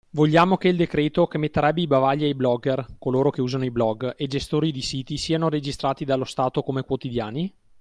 [0.13, 4.15] Vogliamo che il decreto, che metterebbe i bavagli ai blogger,- coloro che usano i blog-,
[4.17, 7.53] e gestori di siti siano registrati dallo Stato come quotidiani?